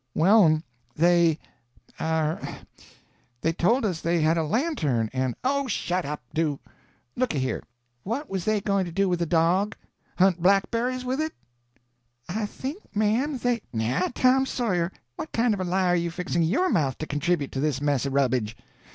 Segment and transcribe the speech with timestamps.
[0.15, 0.63] "Well, m'm,
[0.95, 6.59] they—er—they told us they had a lantern, and—" "Oh, shet up—do!
[7.15, 7.61] Looky here;
[8.01, 11.33] what was they going to do with a dog?—hunt blackberries with it?"
[12.27, 16.41] "I think, m'm, they—" "Now, Tom Sawyer, what kind of a lie are you fixing
[16.41, 18.57] your mouth to contribit to this mess of rubbage?